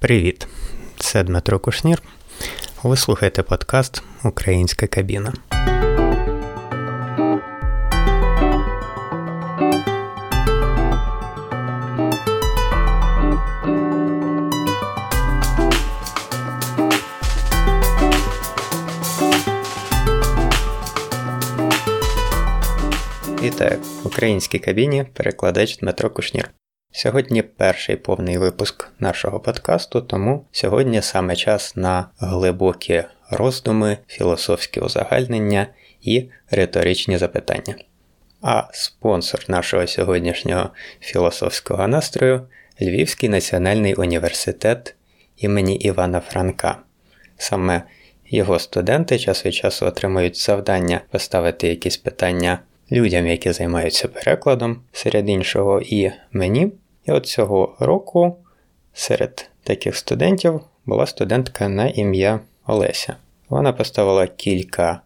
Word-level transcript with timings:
Привіт, 0.00 0.46
це 0.96 1.24
Дмитро 1.24 1.58
Кушнір. 1.60 2.02
Ви 2.82 2.96
слухаєте 2.96 3.42
подкаст 3.42 4.02
Українська 4.24 4.86
кабіна. 4.86 5.32
Вітаю 23.42 23.78
в 24.02 24.06
українській 24.06 24.58
кабіні 24.58 25.04
перекладач 25.14 25.78
Дмитро 25.78 26.10
Кушнір. 26.10 26.50
Сьогодні 26.92 27.42
перший 27.42 27.96
повний 27.96 28.38
випуск 28.38 28.88
нашого 28.98 29.40
подкасту, 29.40 30.00
тому 30.00 30.44
сьогодні 30.52 31.02
саме 31.02 31.36
час 31.36 31.76
на 31.76 32.08
глибокі 32.18 33.04
роздуми, 33.30 33.98
філософські 34.08 34.80
узагальнення 34.80 35.66
і 36.02 36.24
риторичні 36.50 37.18
запитання. 37.18 37.74
А 38.42 38.62
спонсор 38.72 39.44
нашого 39.48 39.86
сьогоднішнього 39.86 40.70
філософського 41.00 41.88
настрою 41.88 42.48
Львівський 42.80 43.28
національний 43.28 43.94
університет 43.94 44.94
імені 45.36 45.76
Івана 45.76 46.20
Франка. 46.20 46.78
Саме 47.36 47.82
його 48.30 48.58
студенти 48.58 49.18
час 49.18 49.46
від 49.46 49.54
часу 49.54 49.86
отримують 49.86 50.36
завдання 50.36 51.00
поставити 51.10 51.68
якісь 51.68 51.96
питання 51.96 52.58
людям, 52.92 53.26
які 53.26 53.52
займаються 53.52 54.08
перекладом 54.08 54.82
серед 54.92 55.28
іншого, 55.28 55.80
і 55.80 56.10
мені. 56.32 56.72
І 57.08 57.10
от 57.10 57.26
цього 57.26 57.76
року 57.78 58.36
серед 58.92 59.50
таких 59.62 59.96
студентів 59.96 60.60
була 60.86 61.06
студентка 61.06 61.68
на 61.68 61.88
ім'я 61.88 62.40
Олеся. 62.66 63.16
Вона 63.48 63.72
поставила 63.72 64.26
кілька 64.26 65.00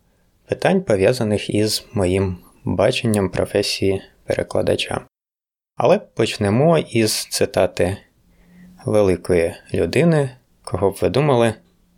питань, 0.49 0.83
пов'язаних 0.83 1.51
із 1.51 1.85
моїм 1.93 2.39
баченням 2.65 3.31
професії 3.31 4.03
перекладача. 4.25 5.01
Але 5.77 5.99
почнемо 5.99 6.79
із 6.79 7.27
цитати 7.31 7.97
великої 8.85 9.55
людини, 9.75 10.31
кого 10.65 10.91
б 10.91 10.99
ви 11.01 11.09
думали, 11.09 11.55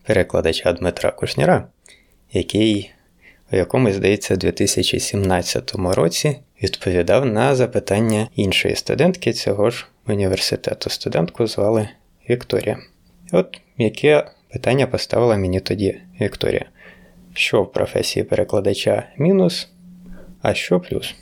перекладача 0.07 0.73
Дмитра 0.73 1.11
Кушніра, 1.11 1.69
який 2.33 2.91
у 3.53 3.57
якомусь, 3.57 3.95
здається, 3.95 4.37
2017 4.37 5.73
році 5.75 6.39
відповідав 6.63 7.27
на 7.27 7.55
запитання 7.55 8.29
іншої 8.35 8.77
студентки 8.77 9.33
цього 9.33 9.71
ж 9.71 9.87
університету. 10.09 10.91
Студентку 10.91 11.47
звали 11.47 11.89
Вікторія. 12.31 12.79
От 13.33 13.61
яке 13.79 14.31
питання 14.53 14.87
поставила 14.87 15.37
мені 15.37 15.61
тоді 15.61 16.01
Вікторія? 16.21 16.65
Що 17.35 17.63
в 17.63 17.73
професії 17.73 18.25
перекладача 18.25 19.09
мінус, 19.19 19.69
а 20.43 20.55
що 20.55 20.81
плюс? 20.81 21.15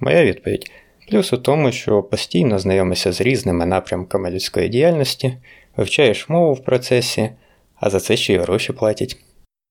Моя 0.00 0.24
відповідь. 0.24 0.70
Плюс 1.08 1.32
у 1.32 1.38
тому, 1.38 1.72
що 1.72 2.02
постійно 2.02 2.58
знайомишся 2.58 3.12
з 3.12 3.20
різними 3.20 3.66
напрямками 3.66 4.30
людської 4.30 4.68
діяльності, 4.68 5.36
вивчаєш 5.76 6.28
мову 6.28 6.52
в 6.52 6.64
процесі, 6.64 7.30
а 7.76 7.90
за 7.90 8.00
це 8.00 8.16
ще 8.16 8.34
й 8.34 8.38
гроші 8.38 8.72
платять. 8.72 9.16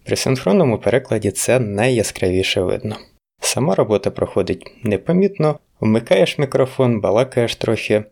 При 0.05 0.15
синхронному 0.15 0.77
перекладі 0.77 1.31
це 1.31 1.59
найяскравіше 1.59 2.61
видно. 2.61 2.97
Сама 3.41 3.75
робота 3.75 4.11
проходить 4.11 4.71
непомітно, 4.83 5.59
вмикаєш 5.79 6.37
мікрофон, 6.37 7.01
балакаєш 7.01 7.55
трохи, 7.55 8.03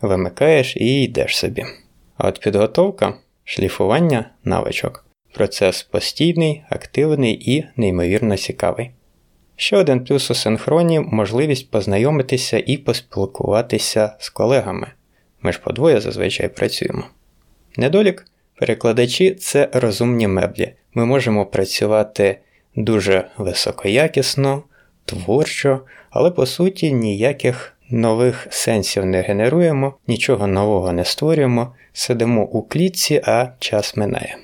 вимикаєш 0.00 0.76
і 0.76 1.02
йдеш 1.02 1.36
собі. 1.36 1.64
А 2.16 2.28
от 2.28 2.40
підготовка, 2.40 3.14
шліфування 3.44 4.30
навичок. 4.44 5.06
Процес 5.34 5.82
постійний, 5.82 6.62
активний 6.70 7.56
і 7.56 7.64
неймовірно 7.76 8.36
цікавий. 8.36 8.90
Ще 9.56 9.76
один 9.76 10.04
плюс 10.04 10.30
у 10.30 10.34
синхроні 10.34 11.00
можливість 11.00 11.70
познайомитися 11.70 12.62
і 12.66 12.76
поспілкуватися 12.76 14.16
з 14.18 14.30
колегами. 14.30 14.86
Ми 15.42 15.52
ж 15.52 15.60
подвоє 15.60 16.00
зазвичай 16.00 16.48
працюємо. 16.48 17.04
Недолік 17.76 18.26
перекладачі 18.54 19.34
це 19.34 19.68
розумні 19.72 20.28
меблі. 20.28 20.72
Ми 20.94 21.06
можемо 21.06 21.46
працювати 21.46 22.38
дуже 22.76 23.28
високоякісно, 23.36 24.62
творчо, 25.04 25.80
але 26.10 26.30
по 26.30 26.46
суті 26.46 26.92
ніяких 26.92 27.75
нових 27.90 28.46
сенсів 28.50 29.06
не 29.06 29.20
генеруємо, 29.20 29.94
нічого 30.06 30.46
нового 30.46 30.92
не 30.92 31.04
створюємо, 31.04 31.74
сидимо 31.92 32.42
у 32.44 32.62
клітці, 32.62 33.22
а 33.24 33.48
час 33.58 33.96
минає. 33.96 34.36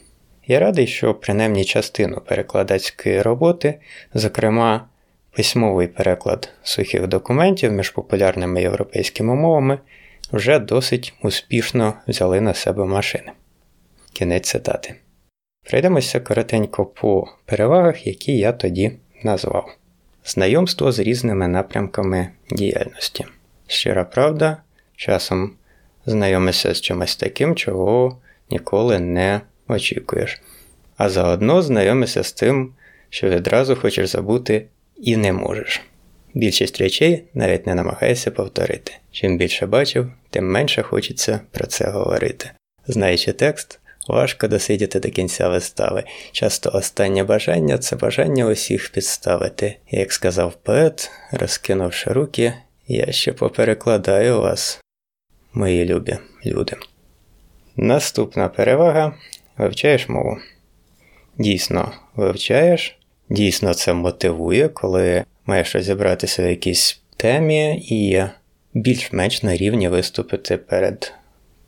Я 0.46 0.58
радий, 0.58 0.86
що 0.86 1.14
принаймні 1.14 1.64
частину 1.64 2.20
перекладацької 2.26 3.22
роботи, 3.22 3.78
зокрема 4.14 4.88
письмовий 5.30 5.88
переклад 5.88 6.48
сухих 6.62 7.06
документів 7.06 7.72
між 7.72 7.90
популярними 7.90 8.62
європейськими 8.62 9.34
мовами, 9.34 9.78
вже 10.32 10.58
досить 10.58 11.14
успішно 11.22 11.94
взяли 12.08 12.40
на 12.40 12.54
себе 12.54 12.84
машини. 12.84 13.32
Кінець 14.12 14.48
цитати. 14.48 14.94
Пройдемося 15.70 16.20
коротенько 16.20 16.86
по 16.86 17.28
перевагах, 17.44 18.06
які 18.06 18.38
я 18.38 18.52
тоді 18.52 18.92
назвав. 19.22 19.76
Знайомство 20.24 20.92
з 20.92 20.98
різними 20.98 21.48
напрямками 21.48 22.28
діяльності. 22.50 23.24
Щира 23.66 24.04
правда, 24.04 24.56
часом 24.96 25.52
знайомишся 26.06 26.74
з 26.74 26.80
чимось 26.80 27.16
таким, 27.16 27.54
чого 27.54 28.18
ніколи 28.50 28.98
не 28.98 29.40
очікуєш. 29.68 30.42
А 30.96 31.08
заодно 31.08 31.62
знайомишся 31.62 32.22
з 32.22 32.32
тим, 32.32 32.72
що 33.10 33.28
відразу 33.28 33.76
хочеш 33.76 34.08
забути 34.08 34.66
і 34.96 35.16
не 35.16 35.32
можеш. 35.32 35.82
Більшість 36.34 36.80
речей 36.80 37.24
навіть 37.34 37.66
не 37.66 37.74
намагаєшся 37.74 38.30
повторити. 38.30 38.92
Чим 39.10 39.38
більше 39.38 39.66
бачив, 39.66 40.12
тим 40.30 40.50
менше 40.50 40.82
хочеться 40.82 41.40
про 41.50 41.66
це 41.66 41.90
говорити. 41.90 42.50
Знаючи 42.86 43.32
текст, 43.32 43.80
важко 44.08 44.48
досидіти 44.48 45.00
до 45.00 45.10
кінця 45.10 45.48
вистави. 45.48 46.04
Часто 46.32 46.70
останнє 46.74 47.24
бажання 47.24 47.78
це 47.78 47.96
бажання 47.96 48.46
усіх 48.46 48.90
підставити. 48.92 49.76
Як 49.90 50.12
сказав 50.12 50.54
поет, 50.54 51.10
розкинувши 51.32 52.12
руки, 52.12 52.54
я 52.88 53.12
ще 53.12 53.32
поперекладаю 53.32 54.40
вас, 54.40 54.80
мої 55.52 55.84
любі 55.84 56.18
люди. 56.46 56.76
Наступна 57.76 58.48
перевага 58.48 59.14
вивчаєш 59.58 60.08
мову. 60.08 60.38
Дійсно, 61.38 61.92
вивчаєш, 62.16 62.98
дійсно 63.28 63.74
це 63.74 63.92
мотивує, 63.92 64.68
коли 64.68 65.24
маєш 65.46 65.74
розібратися 65.74 66.42
в 66.42 66.50
якійсь 66.50 67.02
темі 67.16 67.76
і 67.88 68.24
більш-менш 68.74 69.42
на 69.42 69.56
рівні 69.56 69.88
виступити 69.88 70.56
перед 70.56 71.12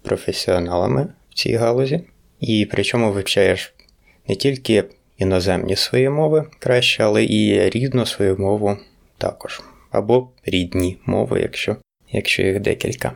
професіоналами 0.03 1.09
в 1.31 1.35
цій 1.35 1.55
галузі. 1.55 2.05
І 2.41 2.69
причому 2.71 3.13
вивчаєш 3.13 3.75
не 4.29 4.37
тільки 4.37 4.85
іноземні 5.19 5.77
свої 5.77 6.09
мови 6.09 6.45
краще, 6.59 7.05
але 7.05 7.25
і 7.25 7.71
рідну 7.71 8.07
свою 8.07 8.39
мову 8.39 8.77
також. 9.19 9.63
Або 9.91 10.29
рідні 10.45 10.99
мови, 11.07 11.41
якщо, 11.41 11.77
якщо 12.13 12.43
їх 12.43 12.61
декілька. 12.61 13.13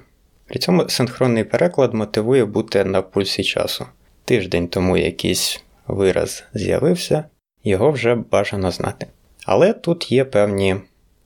При 0.47 0.59
цьому 0.59 0.89
синхронний 0.89 1.45
переклад 1.45 1.95
мотивує 1.95 2.45
бути 2.45 2.85
на 2.85 3.03
пульсі 3.03 3.45
часу. 3.45 3.87
Тиждень 4.25 4.69
тому 4.69 4.97
якийсь 4.97 5.63
вираз 5.87 6.45
з'явився, 6.55 7.25
його 7.65 7.91
вже 7.91 8.15
бажано 8.15 8.71
знати. 8.71 9.07
Але 9.45 9.73
тут 9.73 10.13
є 10.13 10.25
певні 10.25 10.77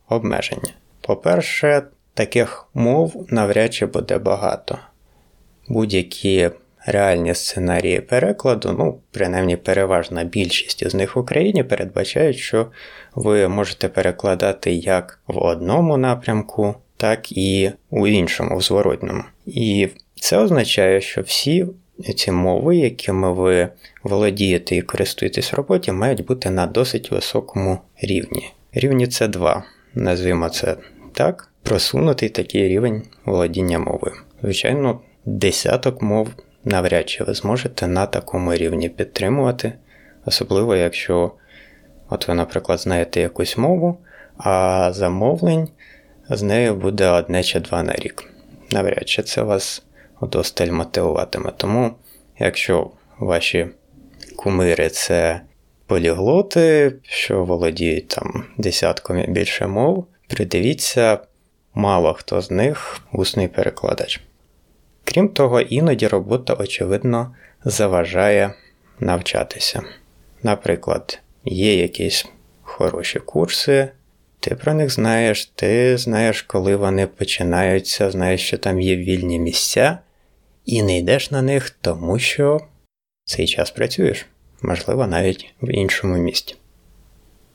обмеження. 0.08 0.72
По-перше, 1.00 1.82
таких 2.14 2.68
мов 2.74 3.26
навряд 3.28 3.74
чи 3.74 3.86
буде 3.86 4.18
багато. 4.18 4.78
Будь-які 5.68 6.50
реальні 6.86 7.34
сценарії 7.34 8.00
перекладу, 8.00 8.74
ну, 8.78 8.98
принаймні 9.10 9.56
переважна 9.56 10.24
більшість 10.24 10.90
з 10.90 10.94
них 10.94 11.16
в 11.16 11.18
Україні 11.18 11.64
передбачають, 11.64 12.36
що 12.36 12.66
ви 13.14 13.48
можете 13.48 13.88
перекладати 13.88 14.72
як 14.72 15.20
в 15.26 15.38
одному 15.38 15.96
напрямку, 15.96 16.74
так 16.96 17.32
і 17.32 17.70
у 17.90 18.06
іншому, 18.06 18.56
в 18.56 18.62
зворотньому. 18.62 19.24
І 19.46 19.88
це 20.20 20.38
означає, 20.38 21.00
що 21.00 21.22
всі 21.22 21.66
ці 22.16 22.30
мови, 22.30 22.76
якими 22.76 23.32
ви 23.32 23.68
володієте 24.02 24.76
і 24.76 24.82
користуєтесь 24.82 25.52
в 25.52 25.56
роботі, 25.56 25.92
мають 25.92 26.26
бути 26.26 26.50
на 26.50 26.66
досить 26.66 27.10
високому 27.10 27.78
рівні. 28.00 28.52
Рівні 28.72 29.06
це 29.06 29.28
2 29.28 29.64
назвімо 29.94 30.48
це 30.48 30.76
так, 31.12 31.52
просунутий 31.62 32.28
такий 32.28 32.68
рівень 32.68 33.02
володіння 33.24 33.78
мовою. 33.78 34.14
Звичайно, 34.42 35.00
десяток 35.24 36.02
мов 36.02 36.28
навряд 36.64 37.08
чи 37.08 37.24
ви 37.24 37.34
зможете 37.34 37.86
на 37.86 38.06
такому 38.06 38.54
рівні 38.54 38.88
підтримувати, 38.88 39.72
особливо 40.26 40.76
якщо 40.76 41.32
от 42.10 42.28
ви, 42.28 42.34
наприклад, 42.34 42.78
знаєте 42.78 43.20
якусь 43.20 43.58
мову, 43.58 43.98
а 44.36 44.88
замовлень 44.92 45.68
з 46.30 46.42
нею 46.42 46.74
буде 46.74 47.08
одне 47.08 47.42
чи 47.42 47.60
два 47.60 47.82
на 47.82 47.92
рік. 47.92 48.24
Навряд 48.70 49.08
чи 49.08 49.22
це 49.22 49.42
вас 49.42 49.82
удосталь 50.20 50.70
мотивуватиме. 50.70 51.52
Тому 51.56 51.94
якщо 52.38 52.90
ваші 53.18 53.68
кумири 54.36 54.88
це 54.88 55.40
поліглоти, 55.86 56.94
що 57.02 57.44
володіють 57.44 58.08
там 58.08 58.44
десятками 58.58 59.26
більше 59.28 59.66
мов, 59.66 60.06
придивіться, 60.28 61.18
мало 61.74 62.14
хто 62.14 62.40
з 62.40 62.50
них 62.50 63.00
усний 63.12 63.48
перекладач. 63.48 64.20
Крім 65.04 65.28
того, 65.28 65.60
іноді 65.60 66.06
робота, 66.06 66.54
очевидно, 66.54 67.34
заважає 67.64 68.54
навчатися. 69.00 69.82
Наприклад, 70.42 71.18
є 71.44 71.82
якісь 71.82 72.26
хороші 72.62 73.18
курси, 73.18 73.88
ти 74.40 74.54
про 74.54 74.74
них 74.74 74.90
знаєш, 74.90 75.46
ти 75.46 75.96
знаєш, 75.96 76.42
коли 76.42 76.76
вони 76.76 77.06
починаються, 77.06 78.10
знаєш, 78.10 78.46
що 78.46 78.58
там 78.58 78.80
є 78.80 78.96
вільні 78.96 79.38
місця, 79.38 79.98
і 80.64 80.82
не 80.82 80.98
йдеш 80.98 81.30
на 81.30 81.42
них, 81.42 81.70
тому 81.70 82.18
що 82.18 82.60
цей 83.24 83.46
час 83.46 83.70
працюєш, 83.70 84.26
можливо, 84.62 85.06
навіть 85.06 85.54
в 85.62 85.70
іншому 85.70 86.16
місті. 86.16 86.56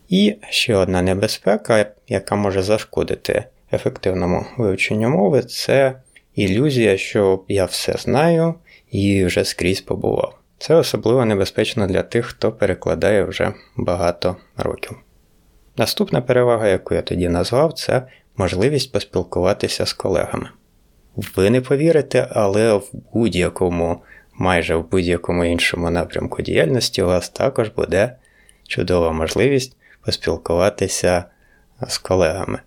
І 0.10 0.36
ще 0.50 0.76
одна 0.76 1.02
небезпека, 1.02 1.86
яка 2.08 2.36
може 2.36 2.62
зашкодити 2.62 3.44
ефективному 3.74 4.46
вивченню 4.58 5.10
мови, 5.10 5.44
це 5.44 6.02
ілюзія, 6.38 6.98
що 6.98 7.44
я 7.48 7.66
все 7.66 7.94
знаю 7.94 8.54
і 8.92 9.26
вже 9.26 9.46
скрізь 9.46 9.82
побував. 9.82 10.40
Це 10.58 10.76
особливо 10.76 11.26
небезпечно 11.26 11.88
для 11.88 12.04
тих, 12.04 12.26
хто 12.26 12.52
перекладає 12.52 13.24
вже 13.24 13.54
багато 13.76 14.36
років. 14.58 14.98
Наступна 15.78 16.22
перевага, 16.22 16.68
яку 16.68 16.96
я 16.96 17.02
тоді 17.02 17.30
назвав, 17.30 17.74
це 17.74 18.08
можливість 18.38 18.92
поспілкуватися 18.92 19.86
з 19.86 19.94
колегами. 19.94 20.50
Ви 21.36 21.50
не 21.50 21.62
повірите, 21.62 22.28
але 22.32 22.74
в 22.74 22.90
будь-якому, 23.14 24.02
майже 24.34 24.76
в 24.76 24.90
будь-якому 24.90 25.46
іншому 25.46 25.90
напрямку 25.90 26.42
діяльності 26.42 27.02
у 27.02 27.08
вас 27.08 27.30
також 27.30 27.70
буде 27.70 28.16
чудова 28.68 29.12
можливість 29.12 29.78
поспілкуватися 30.06 31.24
з 31.88 31.98
колегами. 31.98 32.60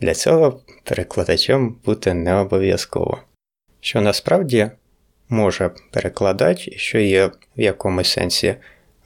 Для 0.00 0.14
цього 0.14 0.60
перекладачем 0.84 1.76
бути 1.84 2.14
не 2.14 2.34
обов'язково. 2.34 3.18
Що 3.80 4.00
насправді 4.00 4.70
може 5.28 5.70
перекладач, 5.90 6.68
і 6.68 6.78
що 6.78 6.98
є 6.98 7.26
в 7.26 7.60
якомусь 7.60 8.12
сенсі 8.12 8.54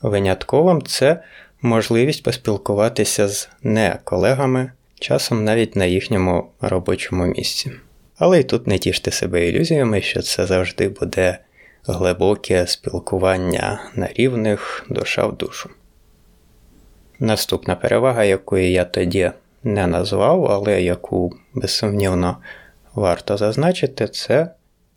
винятковим, 0.03 0.83
це 0.83 1.23
можливість 1.63 2.23
поспілкуватися 2.23 3.29
з 3.29 3.49
не 3.63 3.99
колегами, 4.05 4.73
часом 5.01 5.45
навіть 5.45 5.77
на 5.77 5.85
їхньому 5.85 6.51
робочому 6.61 7.27
місці. 7.27 7.73
Але 8.19 8.41
й 8.41 8.45
тут 8.45 8.67
не 8.67 8.79
тіште 8.79 9.11
себе 9.11 9.49
ілюзіями, 9.49 10.01
що 10.01 10.23
це 10.23 10.47
завжди 10.47 10.89
буде 10.89 11.39
глибоке 11.87 12.67
спілкування 12.67 13.91
на 13.95 14.09
рівних 14.15 14.87
душа 14.91 15.27
в 15.27 15.37
душу. 15.37 15.71
Наступна 17.19 17.77
перевага, 17.77 18.25
якої 18.25 18.73
я 18.73 18.85
тоді 18.85 19.31
не 19.65 19.87
назвав, 19.87 20.47
але 20.47 20.83
яку 20.83 21.37
безсумнівно 21.55 22.37
варто 22.95 23.37
зазначити, 23.37 24.09
це 24.09 24.51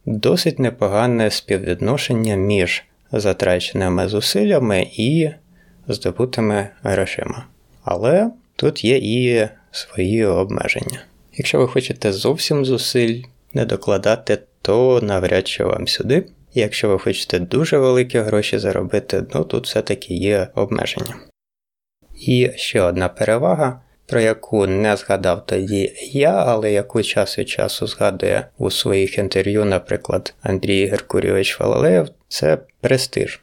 досить 0.05 0.59
непогане 0.59 1.31
співвідношення 1.31 2.35
між 2.35 2.83
затраченими 3.11 4.07
зусиллями 4.07 4.87
і 4.93 5.29
здобутими 5.87 6.69
грошима. 6.83 7.45
Але 7.83 8.31
тут 8.55 8.85
є 8.85 8.97
і 8.97 9.47
свої 9.71 10.25
обмеження. 10.25 11.03
Якщо 11.33 11.59
ви 11.59 11.67
хочете 11.67 12.13
зовсім 12.13 12.65
зусиль 12.65 13.21
не 13.53 13.65
докладати, 13.65 14.39
то 14.61 14.99
навряд 15.03 15.47
чи 15.47 15.63
вам 15.63 15.87
сюди. 15.87 16.25
Якщо 16.53 16.89
ви 16.89 16.99
хочете 16.99 17.39
дуже 17.39 17.77
великі 17.77 18.19
гроші 18.19 18.57
заробити, 18.57 19.23
ну 19.33 19.43
тут 19.43 19.65
все-таки 19.65 20.13
є 20.13 20.47
обмеження. 20.55 21.15
І 22.27 22.51
ще 22.55 22.81
одна 22.81 23.09
перевага, 23.09 23.81
про 24.07 24.19
яку 24.21 24.67
не 24.67 24.97
згадав 24.97 25.45
тоді 25.45 25.93
я, 26.11 26.31
але 26.31 26.71
яку 26.71 27.03
час 27.03 27.39
від 27.39 27.49
часу 27.49 27.87
згадує 27.87 28.47
у 28.57 28.71
своїх 28.71 29.17
інтерв'ю, 29.17 29.65
наприклад, 29.65 30.33
Андрій 30.41 30.85
Геркурійович 30.85 31.59
Валалеєв, 31.59 32.09
це 32.27 32.57
престиж. 32.81 33.41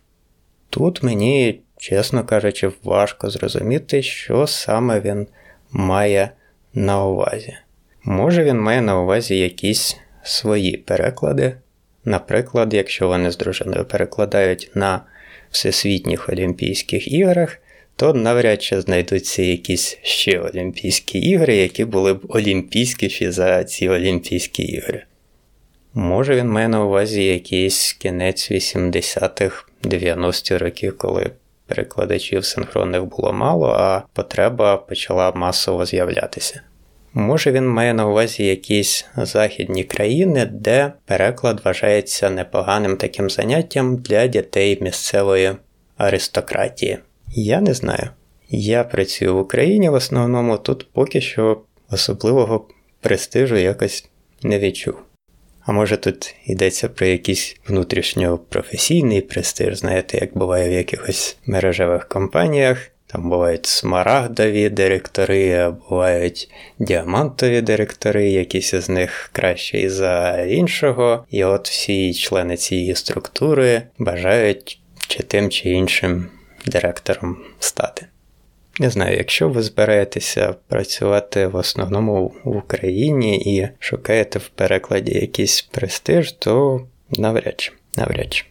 Тут 0.71 1.03
мені 1.03 1.61
чесно 1.77 2.25
кажучи, 2.25 2.71
важко 2.83 3.31
зрозуміти, 3.31 4.03
що 4.03 4.47
саме 4.47 5.01
він 5.01 5.27
має 5.71 6.31
на 6.75 7.05
увазі. 7.05 7.55
Може, 8.03 8.45
він 8.45 8.61
має 8.61 8.81
на 8.81 9.01
увазі 9.01 9.39
якісь 9.39 9.97
свої 10.23 10.77
переклади. 10.77 11.57
Наприклад, 12.05 12.75
якщо 12.75 13.09
вони 13.09 13.31
з 13.31 13.37
дружиною 13.37 13.85
перекладають 13.85 14.71
на 14.75 15.01
Всесвітніх 15.51 16.29
Олімпійських 16.29 17.13
іграх, 17.13 17.59
то 17.97 18.15
навряд 18.15 18.63
чи 18.63 18.81
знайдуться 18.81 19.43
якісь 19.43 19.99
ще 20.03 20.41
Олімпійські 20.41 21.19
ігри, 21.19 21.57
які 21.57 21.85
були 21.85 22.15
б 22.15 22.21
олімпійськіші 22.29 23.31
за 23.31 23.65
ці 23.65 23.89
Олімпійські 23.89 24.63
ігри. 24.63 25.05
Може, 25.95 26.37
він 26.37 26.49
має 26.49 26.69
на 26.69 26.85
увазі 26.85 27.25
якийсь 27.25 27.93
кінець 27.93 28.51
80-х, 28.51 29.65
90-ті 29.85 30.57
років, 30.57 30.99
коли 30.99 31.31
перекладачів 31.67 32.45
синхронних 32.45 33.05
було 33.05 33.33
мало, 33.33 33.67
а 33.79 34.03
потреба 34.13 34.77
почала 34.77 35.33
масово 35.33 35.87
з'являтися. 35.87 36.61
Може 37.15 37.53
він 37.53 37.69
має 37.69 37.95
на 37.95 38.07
увазі 38.07 38.45
якісь 38.45 39.07
західні 39.17 39.85
країни, 39.85 40.47
де 40.47 40.93
переклад 41.07 41.61
вважається 41.65 42.31
непоганим 42.31 42.97
таким 42.97 43.31
заняттям 43.31 43.97
для 43.97 44.27
дітей 44.27 44.79
місцевої 44.81 45.53
аристократії. 45.97 46.99
Я 47.37 47.61
не 47.61 47.75
знаю. 47.75 48.11
Я 48.49 48.85
працюю 48.85 49.35
в 49.35 49.39
Україні 49.39 49.89
в 49.89 49.95
основному, 49.95 50.59
тут 50.59 50.87
поки 50.93 51.21
що 51.21 51.61
особливого 51.91 52.69
престижу 53.01 53.57
якось 53.57 54.09
не 54.43 54.59
відчув. 54.59 54.95
А 55.61 55.73
може 55.73 55.97
тут 55.97 56.35
йдеться 56.47 56.89
про 56.89 57.07
якийсь 57.07 57.57
внутрішньопрофесійний 57.69 59.21
престиж, 59.21 59.79
знаєте, 59.79 60.19
як 60.21 60.39
буває 60.39 60.69
в 60.69 60.73
якихось 60.73 61.37
мережевих 61.47 62.09
компаніях. 62.09 62.91
Там 63.07 63.31
бувають 63.31 63.67
смарагдові 63.67 64.69
директори, 64.69 65.53
а 65.53 65.71
бувають 65.71 66.51
діамантові 66.79 67.61
директори, 67.61 68.31
якісь 68.31 68.75
з 68.75 68.89
них 68.89 69.31
кращі 69.33 69.89
за 69.89 70.43
іншого. 70.49 71.25
І 71.31 71.45
от 71.45 71.69
всі 71.69 72.15
члени 72.15 72.57
цієї 72.57 72.95
структури 72.95 73.83
бажають 73.99 74.81
чи 75.09 75.23
тим 75.23 75.51
чи 75.51 75.71
іншим 75.71 76.29
директором 76.67 77.37
стати. 77.59 78.07
Не 78.81 78.91
знаю, 78.91 79.17
якщо 79.17 79.49
ви 79.49 79.63
збираєтеся 79.63 80.55
працювати 80.69 81.47
в 81.47 81.57
основному 81.57 82.35
в 82.45 82.57
Україні 82.57 83.57
і 83.57 83.69
шукаєте 83.79 84.39
в 84.39 84.49
перекладі 84.49 85.19
якийсь 85.19 85.63
престиж, 85.63 86.33
то 86.33 86.87
навряд 87.11 87.61
чи. 87.61 87.73
навряд 87.97 88.35
чи. 88.35 88.45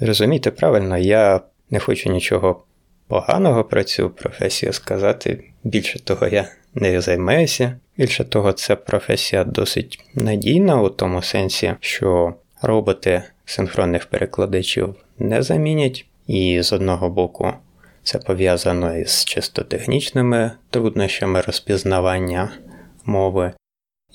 Розумійте 0.00 0.50
правильно, 0.50 0.98
я 0.98 1.40
не 1.70 1.78
хочу 1.78 2.10
нічого 2.10 2.62
поганого 3.08 3.64
про 3.64 3.84
цю 3.84 4.10
професію 4.10 4.72
сказати. 4.72 5.44
Більше 5.64 6.04
того, 6.04 6.26
я 6.26 6.48
не 6.74 7.00
займаюся. 7.00 7.76
Більше 7.96 8.24
того, 8.24 8.52
це 8.52 8.76
професія 8.76 9.44
досить 9.44 10.04
надійна 10.14 10.82
у 10.82 10.88
тому 10.88 11.22
сенсі, 11.22 11.74
що 11.80 12.34
роботи 12.62 13.22
синхронних 13.44 14.06
перекладачів 14.06 14.94
не 15.18 15.42
замінять, 15.42 16.06
і 16.28 16.62
з 16.62 16.72
одного 16.72 17.10
боку. 17.10 17.52
Це 18.02 18.18
пов'язано 18.18 18.98
із 18.98 19.24
чисто 19.24 19.62
технічними 19.62 20.50
труднощами 20.70 21.40
розпізнавання 21.40 22.50
мови, 23.04 23.52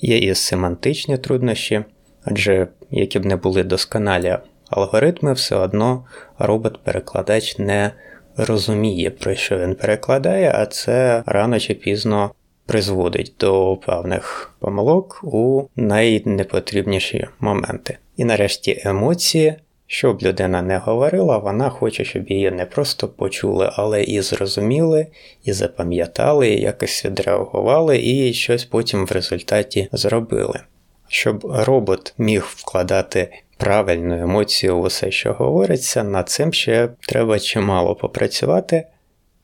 є 0.00 0.18
і 0.18 0.34
семантичні 0.34 1.18
труднощі, 1.18 1.84
адже 2.24 2.68
які 2.90 3.18
б 3.18 3.24
не 3.24 3.36
були 3.36 3.62
досконалі 3.62 4.38
алгоритми, 4.70 5.32
все 5.32 5.56
одно 5.56 6.06
робот-перекладач 6.38 7.58
не 7.58 7.92
розуміє, 8.36 9.10
про 9.10 9.34
що 9.34 9.58
він 9.58 9.74
перекладає, 9.74 10.52
а 10.54 10.66
це 10.66 11.22
рано 11.26 11.60
чи 11.60 11.74
пізно 11.74 12.30
призводить 12.66 13.34
до 13.40 13.76
певних 13.86 14.54
помилок 14.58 15.20
у 15.22 15.62
найнепотрібніші 15.76 17.26
моменти. 17.40 17.98
І 18.16 18.24
нарешті 18.24 18.82
емоції 18.84 19.54
щоб 19.86 20.22
людина 20.22 20.62
не 20.62 20.78
говорила, 20.78 21.38
вона 21.38 21.70
хоче, 21.70 22.04
щоб 22.04 22.30
її 22.30 22.50
не 22.50 22.66
просто 22.66 23.08
почули, 23.08 23.70
але 23.72 24.02
і 24.02 24.20
зрозуміли, 24.20 25.06
і 25.44 25.52
запам'ятали, 25.52 26.48
і 26.48 26.60
якось 26.60 27.04
відреагували, 27.04 28.00
і 28.02 28.32
щось 28.32 28.64
потім 28.64 29.06
в 29.06 29.12
результаті 29.12 29.88
зробили. 29.92 30.60
Щоб 31.08 31.44
робот 31.44 32.14
міг 32.18 32.44
вкладати 32.48 33.28
правильну 33.56 34.14
емоцію 34.14 34.78
в 34.78 34.82
усе, 34.82 35.10
що 35.10 35.32
говориться, 35.32 36.04
над 36.04 36.28
цим 36.28 36.52
ще 36.52 36.88
треба 37.00 37.38
чимало 37.38 37.94
попрацювати. 37.94 38.86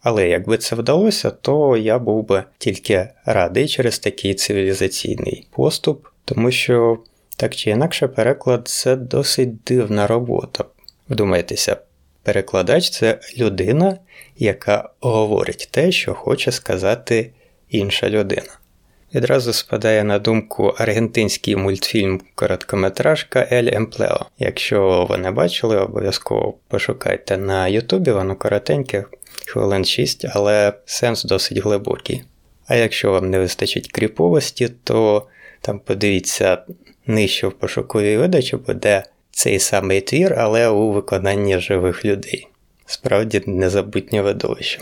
Але 0.02 0.28
якби 0.28 0.58
це 0.58 0.76
вдалося, 0.76 1.30
то 1.30 1.76
я 1.76 1.98
був 1.98 2.26
би 2.26 2.44
тільки 2.58 3.08
радий 3.24 3.68
через 3.68 3.98
такий 3.98 4.34
цивілізаційний 4.34 5.46
поступ, 5.50 6.06
тому 6.24 6.50
що 6.50 6.98
так 7.40 7.56
чи 7.56 7.70
інакше, 7.70 8.08
переклад 8.08 8.68
це 8.68 8.96
досить 8.96 9.64
дивна 9.64 10.06
робота. 10.06 10.64
Вдумайтеся, 11.10 11.76
перекладач 12.22 12.90
це 12.90 13.18
людина, 13.38 13.98
яка 14.36 14.90
говорить 15.00 15.68
те, 15.70 15.92
що 15.92 16.14
хоче 16.14 16.52
сказати 16.52 17.30
інша 17.70 18.10
людина. 18.10 18.58
Відразу 19.14 19.52
спадає 19.52 20.04
на 20.04 20.18
думку 20.18 20.74
аргентинський 20.78 21.56
мультфільм 21.56 22.20
короткометражка 22.34 23.48
El 23.52 23.70
Empleo. 23.72 24.26
Якщо 24.38 25.06
ви 25.10 25.18
не 25.18 25.30
бачили, 25.30 25.78
обов'язково 25.78 26.54
пошукайте 26.68 27.36
на 27.36 27.68
Ютубі, 27.68 28.10
воно 28.10 28.36
коротеньке, 28.36 29.04
хвилин 29.46 29.84
6, 29.84 30.26
але 30.34 30.72
сенс 30.84 31.24
досить 31.24 31.58
глибокий. 31.58 32.22
А 32.66 32.74
якщо 32.74 33.12
вам 33.12 33.30
не 33.30 33.38
вистачить 33.38 33.92
кріповості, 33.92 34.68
то 34.84 35.26
там 35.60 35.78
подивіться 35.78 36.58
нижче 37.06 37.46
в 37.46 37.52
пошуковій 37.52 38.16
видачі 38.16 38.56
буде 38.56 39.04
цей 39.30 39.58
самий 39.58 40.00
твір, 40.00 40.34
але 40.38 40.68
у 40.68 40.92
виконанні 40.92 41.58
живих 41.58 42.04
людей. 42.04 42.46
Справді 42.86 43.42
незабутнє 43.46 44.22
видовище. 44.22 44.80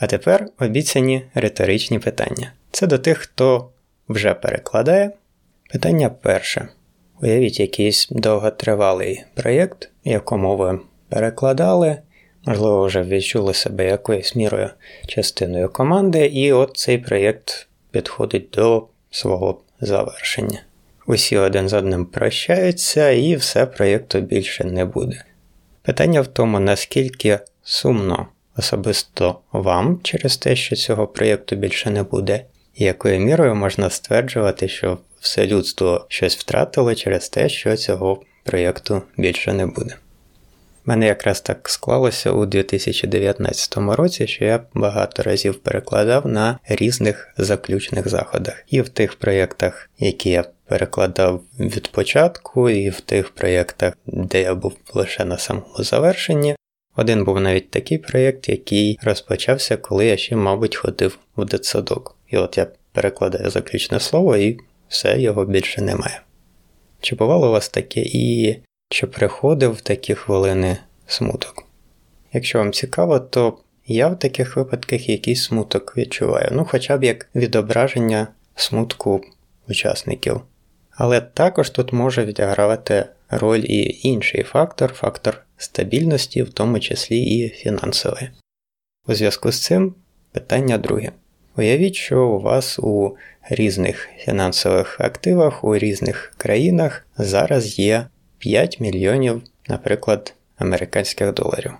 А 0.00 0.06
тепер 0.06 0.46
обіцяні 0.58 1.22
риторичні 1.34 1.98
питання. 1.98 2.52
Це 2.70 2.86
до 2.86 2.98
тих, 2.98 3.18
хто 3.18 3.70
вже 4.08 4.34
перекладає. 4.34 5.10
Питання 5.72 6.08
перше. 6.08 6.68
Уявіть 7.22 7.60
якийсь 7.60 8.08
довготривалий 8.10 9.24
проєкт, 9.34 9.90
якому 10.04 10.56
ви 10.56 10.80
перекладали, 11.08 11.96
можливо, 12.46 12.86
вже 12.86 13.02
відчули 13.02 13.54
себе 13.54 13.86
якоюсь 13.86 14.36
мірою 14.36 14.70
частиною 15.06 15.68
команди, 15.68 16.26
і 16.26 16.52
от 16.52 16.76
цей 16.76 16.98
проєкт 16.98 17.68
підходить 17.90 18.50
до 18.50 18.86
свого 19.10 19.60
завершення. 19.80 20.62
Усі 21.06 21.36
один 21.36 21.68
з 21.68 21.72
одним 21.72 22.06
прощаються, 22.06 23.10
і 23.10 23.36
все 23.36 23.66
проєкту 23.66 24.20
більше 24.20 24.64
не 24.64 24.84
буде. 24.84 25.24
Питання 25.82 26.20
в 26.20 26.26
тому, 26.26 26.60
наскільки 26.60 27.38
сумно 27.62 28.26
особисто 28.56 29.38
вам 29.52 30.00
через 30.02 30.36
те, 30.36 30.56
що 30.56 30.76
цього 30.76 31.06
проєкту 31.06 31.56
більше 31.56 31.90
не 31.90 32.02
буде, 32.02 32.44
і 32.74 32.84
якою 32.84 33.20
мірою 33.20 33.54
можна 33.54 33.90
стверджувати, 33.90 34.68
що 34.68 34.98
все 35.22 35.46
людство 35.46 36.06
щось 36.08 36.36
втратило 36.36 36.94
через 36.94 37.28
те, 37.28 37.48
що 37.48 37.76
цього 37.76 38.22
проєкту 38.44 39.02
більше 39.16 39.52
не 39.52 39.66
буде. 39.66 39.96
У 40.86 40.90
мене 40.90 41.06
якраз 41.06 41.40
так 41.40 41.68
склалося 41.68 42.30
у 42.30 42.46
2019 42.46 43.76
році, 43.76 44.26
що 44.26 44.44
я 44.44 44.64
багато 44.74 45.22
разів 45.22 45.54
перекладав 45.54 46.26
на 46.26 46.58
різних 46.68 47.34
заключних 47.38 48.08
заходах. 48.08 48.64
І 48.66 48.80
в 48.80 48.88
тих 48.88 49.14
проєктах, 49.14 49.90
які 49.98 50.30
я 50.30 50.44
перекладав 50.66 51.42
від 51.60 51.92
початку, 51.92 52.70
і 52.70 52.90
в 52.90 53.00
тих 53.00 53.30
проєктах, 53.30 53.94
де 54.06 54.42
я 54.42 54.54
був 54.54 54.76
лише 54.94 55.24
на 55.24 55.38
самому 55.38 55.74
завершенні. 55.78 56.56
Один 56.96 57.24
був 57.24 57.40
навіть 57.40 57.70
такий 57.70 57.98
проєкт, 57.98 58.48
який 58.48 58.98
розпочався, 59.02 59.76
коли 59.76 60.06
я 60.06 60.16
ще, 60.16 60.36
мабуть, 60.36 60.76
ходив 60.76 61.18
в 61.36 61.44
дитсадок. 61.44 62.16
І 62.30 62.36
от 62.36 62.58
я 62.58 62.66
перекладаю 62.92 63.50
заключне 63.50 64.00
слово, 64.00 64.36
і 64.36 64.58
все 64.92 65.20
його 65.20 65.44
більше 65.44 65.82
немає. 65.82 66.20
Чи 67.00 67.14
бувало 67.16 67.48
у 67.48 67.52
вас 67.52 67.68
таке 67.68 68.02
і 68.04 68.56
чи 68.88 69.06
приходив 69.06 69.72
в 69.72 69.80
такі 69.80 70.14
хвилини 70.14 70.76
смуток? 71.06 71.64
Якщо 72.32 72.58
вам 72.58 72.72
цікаво, 72.72 73.20
то 73.20 73.58
я 73.86 74.08
в 74.08 74.18
таких 74.18 74.56
випадках 74.56 75.08
якийсь 75.08 75.42
смуток 75.42 75.96
відчуваю, 75.96 76.48
ну 76.52 76.64
хоча 76.64 76.96
б 76.96 77.04
як 77.04 77.28
відображення 77.34 78.28
смутку 78.54 79.20
учасників. 79.68 80.40
Але 80.90 81.20
також 81.20 81.70
тут 81.70 81.92
може 81.92 82.24
відігравати 82.24 83.04
роль 83.30 83.64
і 83.64 84.00
інший 84.02 84.42
фактор 84.42 84.92
фактор 84.92 85.44
стабільності, 85.56 86.42
в 86.42 86.52
тому 86.52 86.80
числі 86.80 87.18
і 87.20 87.48
фінансової. 87.48 88.30
У 89.06 89.14
зв'язку 89.14 89.52
з 89.52 89.62
цим 89.62 89.94
питання 90.32 90.78
друге. 90.78 91.12
Уявіть, 91.56 91.94
що 91.94 92.26
у 92.26 92.40
вас 92.40 92.78
у 92.78 93.16
різних 93.50 94.08
фінансових 94.18 95.00
активах 95.00 95.64
у 95.64 95.76
різних 95.76 96.34
країнах 96.36 97.06
зараз 97.16 97.78
є 97.78 98.06
5 98.38 98.80
мільйонів, 98.80 99.42
наприклад, 99.68 100.34
американських 100.56 101.32
доларів. 101.32 101.72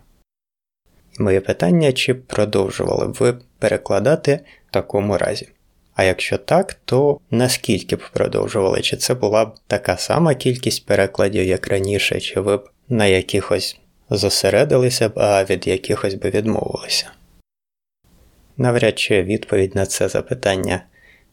Моє 1.19 1.41
питання, 1.41 1.93
чи 1.93 2.14
продовжували 2.14 3.09
б 3.09 3.12
ви 3.12 3.38
перекладати 3.59 4.41
в 4.69 4.73
такому 4.73 5.19
разі? 5.19 5.49
А 5.95 6.05
якщо 6.05 6.38
так, 6.38 6.75
то 6.85 7.21
наскільки 7.31 7.97
б 7.97 8.02
продовжували? 8.12 8.81
Чи 8.81 8.97
це 8.97 9.14
була 9.14 9.45
б 9.45 9.55
така 9.67 9.97
сама 9.97 10.35
кількість 10.35 10.87
перекладів, 10.87 11.45
як 11.45 11.69
раніше, 11.69 12.21
чи 12.21 12.41
ви 12.41 12.57
б 12.57 12.71
на 12.88 13.07
якихось 13.07 13.79
зосередилися 14.11 15.09
б, 15.09 15.12
а 15.17 15.45
від 15.45 15.67
якихось 15.67 16.14
би 16.14 16.31
відмовилися? 16.31 17.11
Навряд 18.57 18.99
чи 18.99 19.23
відповідь 19.23 19.75
на 19.75 19.87
це 19.87 20.09
запитання 20.09 20.83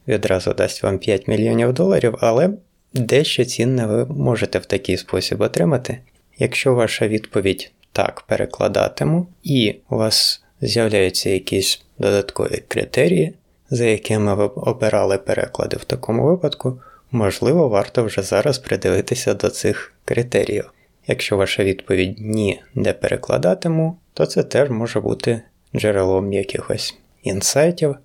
відразу 0.08 0.54
дасть 0.54 0.84
вам 0.84 0.98
5 1.00 1.28
мільйонів 1.28 1.74
доларів, 1.74 2.16
але 2.20 2.50
дещо 2.94 3.46
цінне 3.46 3.86
ви 3.86 4.06
можете 4.06 4.60
в 4.60 4.66
такий 4.66 4.98
спосіб 4.98 5.42
отримати. 5.42 6.00
Якщо 6.38 6.74
ваша 6.74 7.08
відповідь 7.08 7.72
так 7.92 8.22
перекладатиму, 8.22 9.28
і 9.44 9.76
у 9.90 9.98
вас 9.98 10.44
з'являються 10.62 11.30
якісь 11.30 11.82
додаткові 11.98 12.64
критерії, 12.68 13.34
за 13.70 13.86
якими 13.86 14.36
ви 14.36 14.44
обирали 14.46 15.18
переклади 15.18 15.78
в 15.78 15.84
такому 15.84 16.26
випадку, 16.26 16.82
можливо, 17.12 17.70
варто 17.70 18.04
вже 18.04 18.22
зараз 18.22 18.58
придивитися 18.58 19.34
до 19.34 19.50
цих 19.50 19.94
критеріїв. 20.06 20.72
Якщо 21.08 21.38
ваша 21.38 21.64
відповідь 21.64 22.16
ні 22.20 22.62
не 22.76 22.94
перекладатиму, 22.94 23.98
то 24.14 24.26
це 24.26 24.44
теж 24.44 24.70
може 24.70 25.00
бути 25.00 25.42
джерелом 25.76 26.34
якихось 26.34 26.98
інсайтів. 27.24 27.96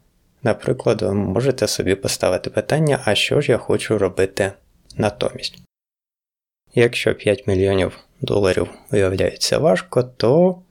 Наприклад, 0.43 1.03
ви 1.03 1.15
можете 1.15 1.67
собі 1.67 1.95
поставити 1.95 2.51
питання, 2.51 3.01
а 3.05 3.15
що 3.15 3.41
ж 3.41 3.53
я 3.53 3.59
хочу 3.59 3.99
робити 3.99 4.53
натомість. 4.97 5.59
Якщо 6.75 7.15
5 7.15 7.47
мільйонів 7.47 7.99
доларів 8.21 8.69
виявляється 8.91 9.59
важко, 9.59 10.03
то 10.03 10.63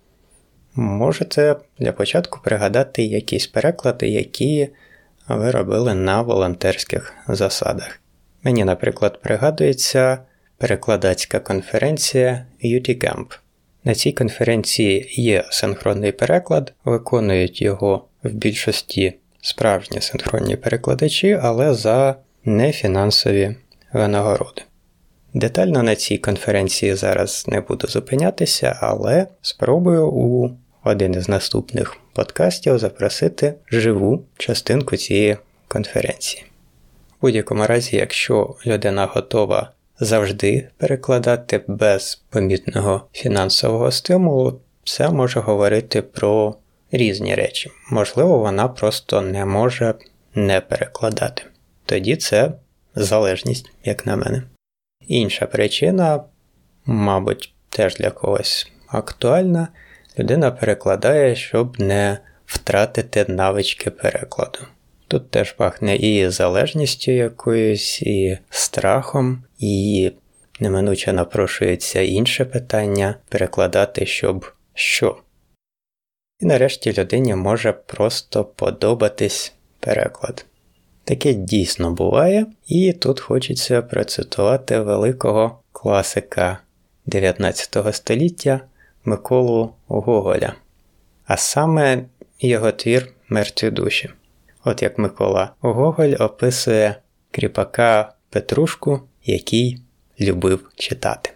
можете 0.75 1.55
для 1.79 1.91
початку 1.91 2.39
пригадати 2.43 3.03
якісь 3.03 3.47
переклади, 3.47 4.07
які 4.07 4.69
ви 5.27 5.51
робили 5.51 5.93
на 5.93 6.21
волонтерських 6.21 7.13
засадах. 7.27 7.99
Мені, 8.43 8.63
наприклад, 8.63 9.21
пригадується 9.21 10.19
перекладацька 10.57 11.39
конференція 11.39 12.45
UTCamp. 12.63 13.37
На 13.83 13.95
цій 13.95 14.11
конференції 14.11 15.13
є 15.21 15.45
синхронний 15.49 16.11
переклад, 16.11 16.73
виконують 16.85 17.61
його 17.61 18.05
в 18.23 18.29
більшості 18.31 19.13
справжні 19.41 20.01
синхронні 20.01 20.55
перекладачі, 20.55 21.39
але 21.41 21.73
за 21.73 22.15
нефінансові 22.45 23.55
винагороди. 23.93 24.61
Детально 25.33 25.83
на 25.83 25.95
цій 25.95 26.17
конференції 26.17 26.95
зараз 26.95 27.45
не 27.47 27.61
буду 27.61 27.87
зупинятися, 27.87 28.77
але 28.81 29.27
спробую 29.41 30.07
у 30.07 30.49
один 30.83 31.13
із 31.13 31.29
наступних 31.29 31.97
подкастів 32.13 32.79
запросити 32.79 33.53
живу 33.71 34.23
частинку 34.37 34.97
цієї 34.97 35.37
конференції. 35.67 36.43
В 37.09 37.21
будь-якому 37.21 37.65
разі, 37.65 37.95
якщо 37.95 38.55
людина 38.65 39.05
готова 39.05 39.71
завжди 39.99 40.69
перекладати 40.77 41.61
без 41.67 42.23
помітного 42.29 43.01
фінансового 43.13 43.91
стимулу, 43.91 44.59
це 44.83 45.09
може 45.09 45.39
говорити 45.39 46.01
про 46.01 46.55
різні 46.93 47.35
речі. 47.35 47.71
Можливо, 47.91 48.39
вона 48.39 48.67
просто 48.67 49.21
не 49.21 49.45
може 49.45 49.93
не 50.35 50.61
перекладати. 50.61 51.43
Тоді 51.85 52.15
це 52.15 52.51
залежність, 52.95 53.71
як 53.83 54.05
на 54.05 54.15
мене. 54.15 54.43
Інша 55.07 55.45
причина, 55.45 56.23
мабуть, 56.85 57.53
теж 57.69 57.95
для 57.95 58.09
когось 58.09 58.71
актуальна, 58.87 59.67
людина 60.19 60.51
перекладає, 60.51 61.35
щоб 61.35 61.79
не 61.79 62.17
втратити 62.45 63.25
навички 63.27 63.89
перекладу. 63.91 64.59
Тут 65.07 65.31
теж 65.31 65.51
пахне 65.51 65.95
і 65.95 66.29
залежністю 66.29 67.11
якоюсь, 67.11 68.01
і 68.01 68.37
страхом, 68.49 69.43
і 69.59 70.11
неминуче 70.59 71.13
напрошується 71.13 72.01
інше 72.01 72.45
питання 72.45 73.15
перекладати, 73.29 74.05
щоб 74.05 74.51
що. 74.73 75.22
І 76.43 76.45
нарешті 76.45 76.93
людині 76.93 77.35
може 77.35 77.73
просто 77.73 78.45
подобатись 78.45 79.53
переклад. 79.79 80.45
Таке 81.03 81.33
дійсно 81.33 81.91
буває, 81.91 82.45
і 82.67 82.93
тут 82.93 83.19
хочеться 83.19 83.81
процитувати 83.81 84.79
великого 84.79 85.59
класика 85.71 86.57
19 87.05 87.95
століття 87.95 88.59
Миколу 89.05 89.73
Гоголя. 89.87 90.53
а 91.25 91.37
саме 91.37 92.03
його 92.39 92.71
твір 92.71 93.09
Мертві 93.29 93.69
душі. 93.71 94.09
От 94.63 94.81
як 94.81 94.99
Микола 94.99 95.53
Гоголь 95.59 96.13
описує 96.19 96.95
кріпака 97.31 98.13
Петрушку, 98.29 99.01
який 99.25 99.81
любив 100.21 100.71
читати. 100.75 101.29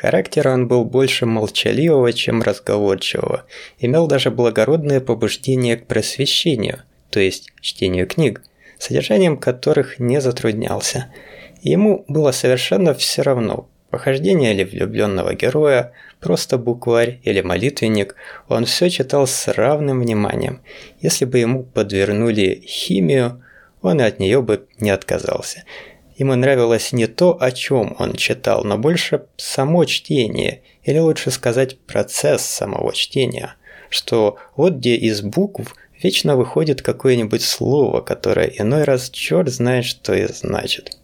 Характер 0.00 0.48
он 0.48 0.68
был 0.68 0.86
больше 0.86 1.26
молчаливого, 1.26 2.12
чем 2.14 2.42
разговорчивого, 2.42 3.44
имел 3.78 4.06
даже 4.06 4.30
благородное 4.30 5.00
побуждение 5.00 5.76
к 5.76 5.86
просвещению, 5.86 6.82
то 7.10 7.20
есть 7.20 7.52
чтению 7.60 8.06
книг, 8.06 8.42
содержанием 8.78 9.36
которых 9.36 9.98
не 9.98 10.20
затруднялся. 10.20 11.12
Ему 11.60 12.06
было 12.08 12.32
совершенно 12.32 12.94
все 12.94 13.20
равно, 13.20 13.68
похождение 13.90 14.54
ли 14.54 14.64
влюбленного 14.64 15.34
героя, 15.34 15.92
просто 16.20 16.56
букварь 16.56 17.20
или 17.22 17.42
молитвенник, 17.42 18.16
он 18.48 18.64
все 18.64 18.88
читал 18.88 19.26
с 19.26 19.46
равным 19.46 20.00
вниманием. 20.00 20.62
Если 21.02 21.26
бы 21.26 21.38
ему 21.38 21.64
подвернули 21.64 22.62
химию, 22.66 23.44
он 23.82 24.00
и 24.00 24.04
от 24.04 24.20
нее 24.20 24.40
бы 24.40 24.66
не 24.78 24.88
отказался– 24.88 25.64
Ему 26.19 26.35
нравилось 26.35 26.93
не 26.93 27.07
то, 27.07 27.37
о 27.39 27.51
чем 27.51 27.95
он 27.99 28.13
читал, 28.13 28.63
но 28.63 28.77
больше 28.77 29.25
само 29.37 29.85
чтение, 29.85 30.61
или 30.83 30.97
лучше 30.97 31.31
сказать 31.31 31.79
процесс 31.79 32.41
самого 32.41 32.91
чтения, 32.93 33.55
что 33.89 34.37
вот 34.55 34.73
где 34.73 34.95
из 34.95 35.21
букв 35.21 35.75
вечно 36.03 36.35
выходит 36.35 36.81
какое-нибудь 36.81 37.43
слово, 37.43 38.01
которое 38.01 38.47
иной 38.47 38.83
раз 38.83 39.09
черт 39.11 39.49
знает, 39.49 39.85
что 39.85 40.15
и 40.15 40.27
значит. 40.27 40.97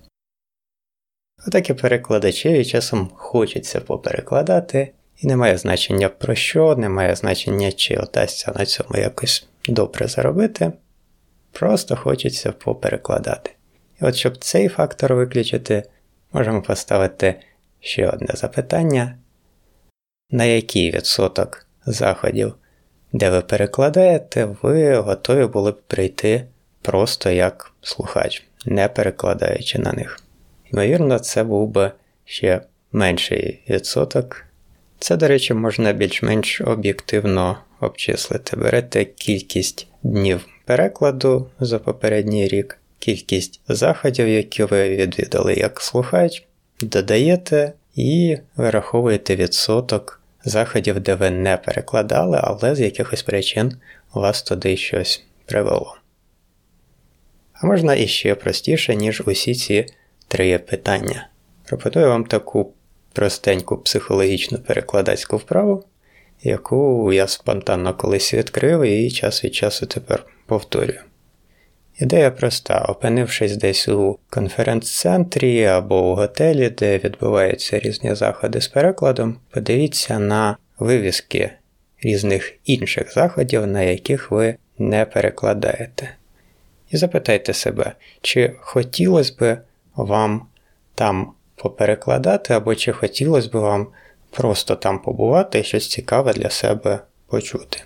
Отак 1.47 1.69
і 1.69 1.73
перекладачеві 1.73 2.65
часом 2.65 3.09
хочеться 3.13 3.81
поперекладати, 3.81 4.91
і 5.21 5.27
немає 5.27 5.57
значення 5.57 6.09
про 6.09 6.35
що, 6.35 6.75
немає 6.75 7.15
значення, 7.15 7.71
чи 7.71 7.95
отасться 7.97 8.53
на 8.55 8.65
цьому 8.65 8.99
якось 8.99 9.47
добре 9.67 10.07
заробити. 10.07 10.71
Просто 11.51 11.95
хочеться 11.95 12.51
поперекладати. 12.51 13.51
І 14.02 14.04
от 14.04 14.16
щоб 14.16 14.36
цей 14.38 14.68
фактор 14.68 15.14
виключити, 15.14 15.82
можемо 16.32 16.62
поставити 16.62 17.34
ще 17.80 18.08
одне 18.08 18.34
запитання: 18.34 19.14
на 20.30 20.44
який 20.44 20.90
відсоток 20.90 21.66
заходів, 21.86 22.54
де 23.12 23.30
ви 23.30 23.40
перекладаєте, 23.40 24.48
ви 24.62 24.96
готові 24.96 25.46
були 25.46 25.70
б 25.70 25.80
прийти 25.86 26.44
просто 26.82 27.30
як 27.30 27.72
слухач, 27.82 28.46
не 28.66 28.88
перекладаючи 28.88 29.78
на 29.78 29.92
них. 29.92 30.20
Ймовірно, 30.72 31.18
це 31.18 31.44
був 31.44 31.68
би 31.68 31.92
ще 32.24 32.60
менший 32.92 33.62
відсоток. 33.68 34.44
Це, 34.98 35.16
до 35.16 35.28
речі, 35.28 35.54
можна 35.54 35.92
більш-менш 35.92 36.60
об'єктивно 36.60 37.58
обчислити. 37.80 38.56
Берете 38.56 39.04
кількість 39.04 39.86
днів 40.02 40.46
перекладу 40.64 41.50
за 41.60 41.78
попередній 41.78 42.48
рік 42.48 42.78
кількість 42.98 43.60
заходів, 43.68 44.28
які 44.28 44.64
ви 44.64 44.96
відвідали 44.96 45.54
як 45.54 45.80
слухач, 45.80 46.44
додаєте 46.80 47.72
і 47.94 48.38
вираховуєте 48.56 49.36
відсоток 49.36 50.20
заходів, 50.44 51.00
де 51.00 51.14
ви 51.14 51.30
не 51.30 51.56
перекладали, 51.56 52.40
але 52.42 52.74
з 52.74 52.80
якихось 52.80 53.22
причин 53.22 53.72
вас 54.14 54.42
туди 54.42 54.76
щось 54.76 55.24
привело. 55.46 55.96
А 57.52 57.66
можна 57.66 57.94
іще 57.94 58.34
простіше, 58.34 58.96
ніж 58.96 59.22
усі 59.26 59.54
ці 59.54 59.86
три 60.28 60.58
питання. 60.58 61.28
Пропоную 61.64 62.08
вам 62.08 62.24
таку 62.24 62.72
простеньку 63.12 63.78
психологічну 63.78 64.58
перекладацьку 64.58 65.36
вправу, 65.36 65.84
яку 66.42 67.12
я 67.12 67.26
спонтанно 67.26 67.94
колись 67.94 68.34
відкрив 68.34 68.82
і 68.82 69.10
час 69.10 69.44
від 69.44 69.54
часу 69.54 69.86
тепер 69.86 70.26
повторюю. 70.46 71.07
Ідея 72.00 72.30
проста: 72.30 72.78
опинившись 72.78 73.56
десь 73.56 73.88
у 73.88 74.18
конференц-центрі 74.30 75.64
або 75.64 76.10
у 76.10 76.14
готелі, 76.14 76.70
де 76.70 76.98
відбуваються 76.98 77.78
різні 77.78 78.14
заходи 78.14 78.60
з 78.60 78.68
перекладом, 78.68 79.36
подивіться 79.50 80.18
на 80.18 80.56
вивіски 80.78 81.50
різних 82.02 82.54
інших 82.64 83.12
заходів, 83.12 83.66
на 83.66 83.82
яких 83.82 84.30
ви 84.30 84.56
не 84.78 85.04
перекладаєте. 85.04 86.14
І 86.90 86.96
запитайте 86.96 87.52
себе, 87.52 87.92
чи 88.20 88.56
хотілося 88.60 89.34
б 89.40 89.58
вам 89.96 90.46
там 90.94 91.32
поперекладати, 91.56 92.54
або 92.54 92.74
чи 92.74 92.92
хотілося 92.92 93.48
б 93.48 93.52
вам 93.52 93.86
просто 94.30 94.76
там 94.76 94.98
побувати 94.98 95.58
і 95.58 95.64
щось 95.64 95.88
цікаве 95.88 96.32
для 96.32 96.50
себе 96.50 96.98
почути. 97.26 97.82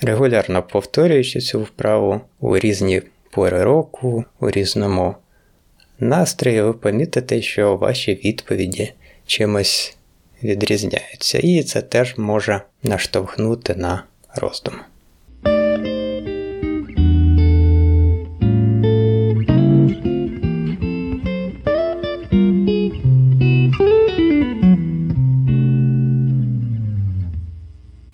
Регулярно 0.00 0.62
повторюючи 0.62 1.40
цю 1.40 1.62
вправу 1.62 2.20
у 2.40 2.58
різні 2.58 3.02
пори 3.30 3.64
року, 3.64 4.24
у 4.40 4.50
різному 4.50 5.14
настрої, 5.98 6.62
ви 6.62 6.72
помітите, 6.72 7.42
що 7.42 7.76
ваші 7.76 8.14
відповіді 8.14 8.92
чимось 9.26 9.96
відрізняються, 10.42 11.38
і 11.38 11.62
це 11.62 11.82
теж 11.82 12.18
може 12.18 12.62
наштовхнути 12.82 13.74
на 13.74 14.04
роздум. 14.34 14.74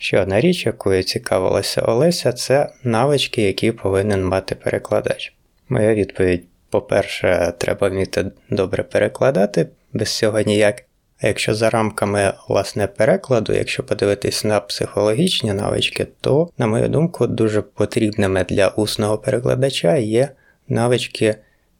Ще 0.04 0.20
одна 0.20 0.40
річ, 0.40 0.66
якою 0.66 1.02
цікавилася 1.02 1.82
Олеся, 1.82 2.32
це 2.32 2.72
навички, 2.82 3.42
які 3.42 3.72
повинен 3.72 4.24
мати 4.24 4.54
перекладач. 4.54 5.34
Моя 5.68 5.94
відповідь: 5.94 6.44
по-перше, 6.70 7.52
треба 7.58 7.88
вміти 7.88 8.30
добре 8.50 8.82
перекладати, 8.82 9.68
без 9.92 10.16
цього 10.16 10.40
ніяк. 10.40 10.82
А 11.22 11.26
якщо 11.26 11.54
за 11.54 11.70
рамками 11.70 12.34
власне 12.48 12.86
перекладу, 12.86 13.52
якщо 13.52 13.82
подивитись 13.82 14.44
на 14.44 14.60
психологічні 14.60 15.52
навички, 15.52 16.06
то, 16.20 16.50
на 16.58 16.66
мою 16.66 16.88
думку, 16.88 17.26
дуже 17.26 17.62
потрібними 17.62 18.44
для 18.44 18.68
усного 18.68 19.18
перекладача 19.18 19.96
є 19.96 20.28
навички 20.68 21.34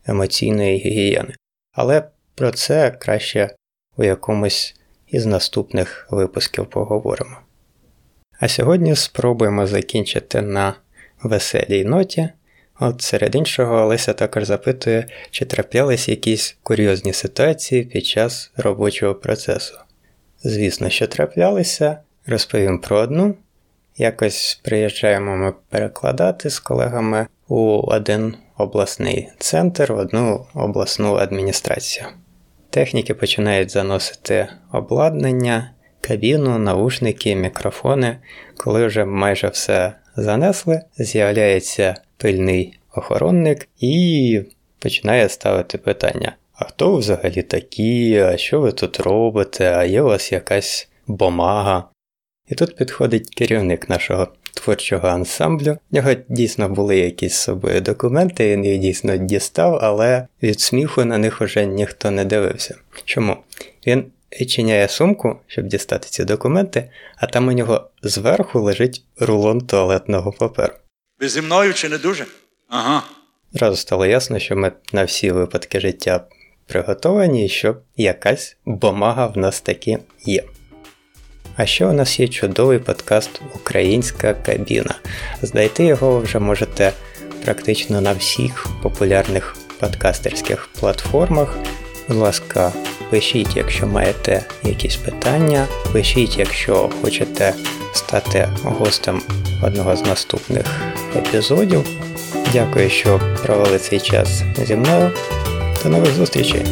емоційної 0.06 0.78
гігієни. 0.78 1.34
Але 1.72 2.02
про 2.34 2.50
це 2.50 2.90
краще 2.90 3.54
у 3.96 4.04
якомусь 4.04 4.74
із 5.08 5.26
наступних 5.26 6.06
випусків 6.10 6.66
поговоримо. 6.66 7.43
А 8.38 8.48
сьогодні 8.48 8.96
спробуємо 8.96 9.66
закінчити 9.66 10.42
на 10.42 10.74
веселій 11.22 11.84
ноті. 11.84 12.28
От 12.80 13.02
серед 13.02 13.34
іншого, 13.34 13.74
Олеся 13.76 14.12
також 14.12 14.44
запитує, 14.44 15.06
чи 15.30 15.44
траплялись 15.44 16.08
якісь 16.08 16.56
курйозні 16.62 17.12
ситуації 17.12 17.84
під 17.84 18.06
час 18.06 18.52
робочого 18.56 19.14
процесу. 19.14 19.74
Звісно, 20.44 20.90
що 20.90 21.06
траплялися, 21.06 21.98
розповім 22.26 22.78
про 22.78 22.96
одну. 22.96 23.34
Якось 23.96 24.60
приїжджаємо 24.62 25.36
ми 25.36 25.52
перекладати 25.68 26.50
з 26.50 26.58
колегами 26.58 27.26
у 27.48 27.80
один 27.86 28.34
обласний 28.56 29.28
центр, 29.38 29.92
в 29.92 29.98
одну 29.98 30.46
обласну 30.54 31.14
адміністрацію. 31.14 32.06
Техніки 32.70 33.14
починають 33.14 33.70
заносити 33.70 34.48
обладнання, 34.72 35.70
кабіну, 36.06 36.58
наушники, 36.58 37.36
мікрофони. 37.36 38.16
Коли 38.56 38.86
вже 38.86 39.04
майже 39.04 39.48
все 39.48 39.92
занесли, 40.16 40.80
з'являється 40.98 41.94
пильний 42.16 42.78
охоронник 42.94 43.68
і 43.80 44.40
починає 44.78 45.28
ставити 45.28 45.78
питання: 45.78 46.36
а 46.54 46.64
хто 46.64 46.90
ви 46.90 46.98
взагалі 46.98 47.42
такі? 47.42 48.18
А 48.18 48.36
що 48.36 48.60
ви 48.60 48.72
тут 48.72 49.00
робите? 49.00 49.74
А 49.76 49.84
є 49.84 50.02
у 50.02 50.06
вас 50.06 50.32
якась 50.32 50.88
бумага? 51.06 51.84
І 52.48 52.54
тут 52.54 52.76
підходить 52.76 53.34
керівник 53.34 53.88
нашого 53.88 54.28
творчого 54.54 55.08
ансамблю. 55.08 55.76
В 55.90 55.94
нього 55.94 56.10
дійсно 56.28 56.68
були 56.68 56.98
якісь 56.98 57.32
з 57.32 57.40
собою 57.40 57.80
документи, 57.80 58.52
він 58.52 58.64
їх 58.64 58.78
дійсно 58.78 59.16
дістав, 59.16 59.78
але 59.82 60.26
від 60.42 60.60
сміху 60.60 61.04
на 61.04 61.18
них 61.18 61.42
уже 61.42 61.66
ніхто 61.66 62.10
не 62.10 62.24
дивився. 62.24 62.74
Чому? 63.04 63.36
Він 63.86 64.04
відчиняє 64.40 64.88
сумку, 64.88 65.36
щоб 65.46 65.66
дістати 65.66 66.08
ці 66.10 66.24
документи, 66.24 66.90
а 67.16 67.26
там 67.26 67.48
у 67.48 67.52
нього 67.52 67.90
зверху 68.02 68.60
лежить 68.60 69.04
рулон 69.18 69.60
туалетного 69.60 70.32
паперу. 70.32 70.72
Ви 71.20 71.28
зі 71.28 71.42
мною 71.42 71.74
чи 71.74 71.88
не 71.88 71.98
дуже? 71.98 72.26
Ага. 72.68 73.02
Зразу 73.52 73.76
стало 73.76 74.06
ясно, 74.06 74.38
що 74.38 74.56
ми 74.56 74.72
на 74.92 75.04
всі 75.04 75.30
випадки 75.30 75.80
життя 75.80 76.24
приготовані 76.66 77.46
і 77.46 77.48
що 77.48 77.76
якась 77.96 78.56
бумага 78.64 79.26
в 79.26 79.38
нас 79.38 79.60
таки 79.60 79.98
є. 80.24 80.44
А 81.56 81.66
ще 81.66 81.86
у 81.86 81.92
нас 81.92 82.20
є 82.20 82.28
чудовий 82.28 82.78
подкаст 82.78 83.40
Українська 83.54 84.34
кабіна. 84.34 84.94
Знайти 85.42 85.84
його 85.84 86.12
ви 86.12 86.20
вже 86.20 86.38
можете 86.38 86.92
практично 87.44 88.00
на 88.00 88.12
всіх 88.12 88.66
популярних 88.82 89.56
подкастерських 89.80 90.68
платформах. 90.80 91.58
Будь 92.08 92.16
ласка, 92.16 92.72
Пишіть, 93.10 93.56
якщо 93.56 93.86
маєте 93.86 94.44
якісь 94.62 94.96
питання, 94.96 95.66
пишіть, 95.92 96.38
якщо 96.38 96.90
хочете 97.02 97.54
стати 97.92 98.48
гостем 98.62 99.22
одного 99.62 99.96
з 99.96 100.02
наступних 100.02 100.66
епізодів. 101.16 101.84
Дякую, 102.52 102.90
що 102.90 103.20
провели 103.44 103.78
цей 103.78 104.00
час 104.00 104.42
зі 104.58 104.76
мною. 104.76 105.10
До 105.82 105.88
нових 105.88 106.12
зустрічей! 106.12 106.62